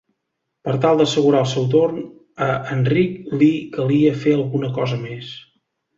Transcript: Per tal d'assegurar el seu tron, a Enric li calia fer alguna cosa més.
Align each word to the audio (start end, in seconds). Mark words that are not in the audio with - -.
Per 0.67 0.71
tal 0.85 1.01
d'assegurar 1.01 1.41
el 1.45 1.49
seu 1.51 1.67
tron, 1.75 2.01
a 2.45 2.49
Enric 2.77 3.21
li 3.43 3.51
calia 3.77 4.15
fer 4.25 4.35
alguna 4.39 4.71
cosa 4.79 4.99
més. 5.07 5.29